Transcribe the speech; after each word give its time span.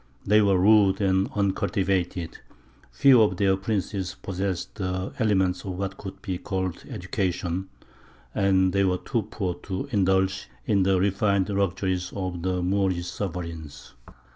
They 0.25 0.41
were 0.41 0.57
rude 0.57 0.99
and 0.99 1.29
uncultivated; 1.35 2.39
few 2.91 3.21
of 3.21 3.37
their 3.37 3.55
princes 3.55 4.15
possessed 4.19 4.73
the 4.73 5.13
elements 5.19 5.63
of 5.63 5.73
what 5.73 5.97
could 5.99 6.23
be 6.23 6.39
called 6.39 6.83
education, 6.89 7.69
and 8.33 8.73
they 8.73 8.83
were 8.83 8.97
too 8.97 9.21
poor 9.29 9.53
to 9.61 9.87
indulge 9.91 10.49
in 10.65 10.81
the 10.81 10.99
refined 10.99 11.49
luxuries 11.49 12.11
of 12.15 12.41
the 12.41 12.63
Moorish 12.63 13.05
sovereigns. 13.05 13.93